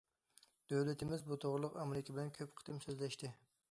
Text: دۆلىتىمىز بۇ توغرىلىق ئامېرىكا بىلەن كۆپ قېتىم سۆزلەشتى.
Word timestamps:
دۆلىتىمىز 0.73 1.27
بۇ 1.29 1.39
توغرىلىق 1.45 1.79
ئامېرىكا 1.83 2.19
بىلەن 2.19 2.37
كۆپ 2.41 2.61
قېتىم 2.61 2.85
سۆزلەشتى. 2.89 3.37